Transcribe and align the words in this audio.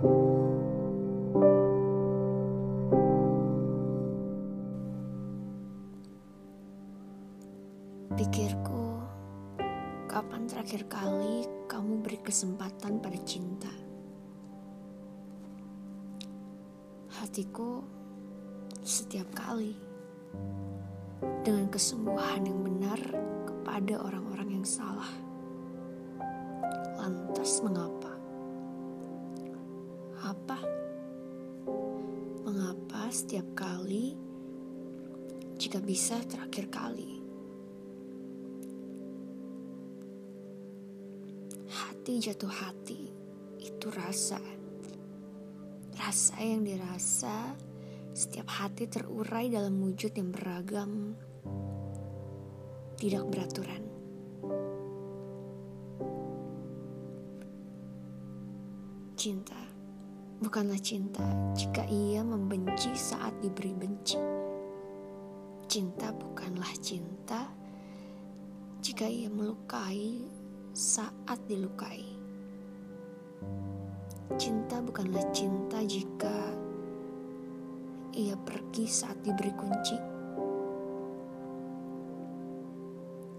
Pikirku, 0.00 0.16
kapan 10.08 10.48
terakhir 10.48 10.88
kali 10.88 11.44
kamu 11.68 12.00
beri 12.00 12.16
kesempatan 12.24 13.04
pada 13.04 13.20
cinta? 13.28 13.68
Hatiku 17.20 17.84
setiap 18.80 19.28
kali 19.36 19.76
dengan 21.44 21.68
kesungguhan 21.68 22.48
yang 22.48 22.64
benar 22.64 23.00
kepada 23.44 24.00
orang-orang 24.00 24.48
yang 24.48 24.64
salah. 24.64 25.12
Lantas 26.96 27.60
mengapa? 27.60 27.99
Apa? 30.30 30.62
Mengapa 32.46 33.10
setiap 33.10 33.50
kali 33.58 34.14
jika 35.58 35.82
bisa 35.82 36.22
terakhir 36.22 36.70
kali? 36.70 37.18
Hati 41.66 42.22
jatuh 42.22 42.46
hati 42.46 43.10
itu 43.58 43.90
rasa. 43.90 44.38
Rasa 45.98 46.38
yang 46.38 46.62
dirasa 46.62 47.58
setiap 48.14 48.46
hati 48.54 48.86
terurai 48.86 49.50
dalam 49.50 49.82
wujud 49.82 50.14
yang 50.14 50.30
beragam, 50.30 51.18
tidak 53.02 53.26
beraturan. 53.26 53.82
Cinta 59.18 59.69
bukanlah 60.40 60.80
cinta 60.80 61.22
jika 61.52 61.84
ia 61.84 62.24
membenci 62.24 62.96
saat 62.96 63.36
diberi 63.44 63.76
benci. 63.76 64.16
Cinta 65.68 66.10
bukanlah 66.16 66.72
cinta 66.80 67.44
jika 68.80 69.04
ia 69.04 69.28
melukai 69.28 70.24
saat 70.72 71.44
dilukai. 71.44 72.02
Cinta 74.40 74.80
bukanlah 74.80 75.28
cinta 75.36 75.84
jika 75.84 76.56
ia 78.16 78.34
pergi 78.40 78.88
saat 78.88 79.20
diberi 79.20 79.52
kunci. 79.52 79.98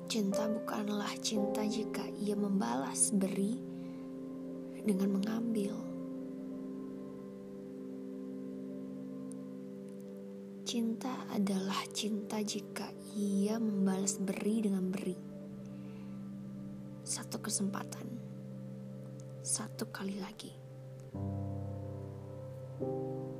Cinta 0.06 0.45
bukanlah 0.45 1.18
cinta 1.18 1.66
jika 1.66 2.06
ia 2.22 2.38
membalas 2.38 3.09
beri 3.09 3.58
dengan 4.86 5.18
mengambil. 5.18 5.91
Cinta 10.72 11.27
adalah 11.27 11.83
cinta 11.91 12.39
jika 12.39 12.88
ia 13.19 13.59
membalas 13.59 14.16
beri 14.23 14.64
dengan 14.64 14.88
beri. 14.88 15.19
Satu 17.03 17.44
kesempatan, 17.44 18.08
satu 19.44 19.91
kali 19.91 20.16
lagi. 20.23 20.55
thank 22.80 22.88
you 22.88 23.31